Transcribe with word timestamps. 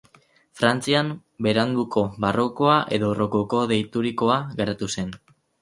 Frantzian, 0.61 1.11
beranduko 1.47 2.03
barrokoa 2.25 2.79
edo 2.99 3.13
rokoko 3.21 3.63
deiturikoa 3.73 4.43
garatu 4.65 4.91
zen. 4.99 5.17